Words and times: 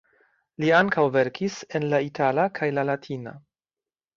Li 0.63 0.71
ankaŭ 0.77 1.03
verkis 1.17 1.57
en 1.81 1.85
la 1.91 1.99
itala 2.09 2.49
kaj 2.61 2.71
la 2.79 2.87
latina. 2.93 3.37